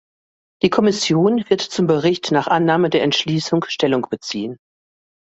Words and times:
Die 0.63 0.71
Kommission 0.71 1.45
wird 1.51 1.61
zum 1.61 1.85
Bericht 1.85 2.31
nach 2.31 2.47
Annahme 2.47 2.89
der 2.89 3.03
Entschließung 3.03 3.65
Stellung 3.67 4.07
beziehen. 4.09 4.57